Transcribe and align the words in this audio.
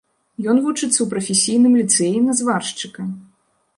Ён 0.53 0.61
вучыцца 0.67 0.95
ў 1.01 1.05
прафесійным 1.11 1.73
ліцэі 1.81 2.17
на 2.31 2.39
зваршчыка. 2.41 3.01